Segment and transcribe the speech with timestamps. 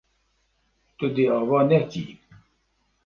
[0.97, 2.03] Tu dê ava nekî.